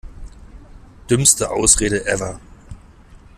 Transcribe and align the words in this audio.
Dümmste 1.11 1.51
Ausrede 1.51 1.99
ever! 2.05 2.39